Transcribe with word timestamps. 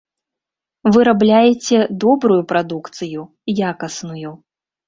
Вырабляеце 0.95 1.77
добрую 2.05 2.39
прадукцыю, 2.53 3.21
якасную. 3.71 4.37